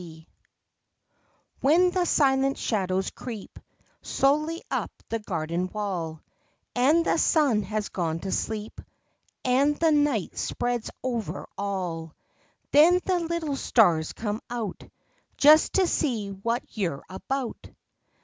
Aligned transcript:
W 0.01 0.23
hen 1.69 1.91
the 1.91 2.05
silent 2.05 2.57
shadows 2.57 3.11
creep 3.11 3.59
Slowly 4.01 4.63
up 4.71 4.89
the 5.09 5.19
garden 5.19 5.67
wall, 5.71 6.23
And 6.75 7.05
the 7.05 7.17
sun 7.17 7.61
has 7.61 7.89
gone 7.89 8.19
to 8.21 8.31
sleep, 8.31 8.81
And 9.45 9.77
the 9.77 9.91
night 9.91 10.35
spreads 10.39 10.89
over 11.03 11.47
all, 11.55 12.15
Then 12.71 12.99
the 13.05 13.19
little 13.19 13.55
stars 13.55 14.13
come 14.13 14.41
out 14.49 14.83
Just 15.37 15.73
to 15.73 15.85
see 15.85 16.29
what 16.31 16.63
you're 16.75 17.03
about. 17.07 17.69